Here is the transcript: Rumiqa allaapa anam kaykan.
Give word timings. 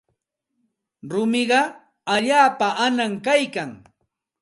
Rumiqa 1.11 1.61
allaapa 2.13 2.67
anam 2.85 3.13
kaykan. 3.25 3.71